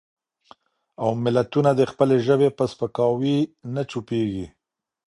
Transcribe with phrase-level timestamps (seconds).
[1.01, 3.37] او ملتونه د خپلې ژبې په سپکاوي
[3.73, 4.45] نه چوپېږي.